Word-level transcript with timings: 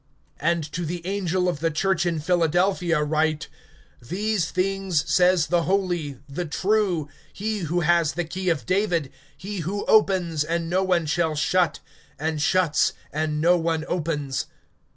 (7)And 0.41 0.71
to 0.71 0.83
the 0.83 1.05
angel 1.05 1.47
of 1.47 1.59
the 1.59 1.69
church 1.69 2.07
in 2.07 2.17
Philadelphia 2.19 3.03
write: 3.03 3.47
These 4.01 4.49
things 4.49 5.07
says 5.07 5.45
the 5.45 5.61
Holy, 5.65 6.17
the 6.27 6.45
True, 6.45 7.07
he 7.31 7.59
who 7.59 7.81
has 7.81 8.13
the 8.13 8.25
key 8.25 8.49
of 8.49 8.65
David, 8.65 9.11
he 9.37 9.59
who 9.59 9.85
opens, 9.85 10.43
and 10.43 10.67
no 10.71 10.81
one 10.81 11.05
shall 11.05 11.35
shut, 11.35 11.81
and 12.17 12.41
shuts, 12.41 12.93
and 13.13 13.39
no 13.41 13.57
one 13.57 13.85
opens. 13.87 14.47